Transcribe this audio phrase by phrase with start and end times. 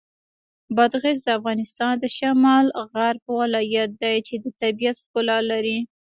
[0.75, 5.77] بادغیس د افغانستان د شمال غرب ولایت دی چې د طبیعت ښکلا لري.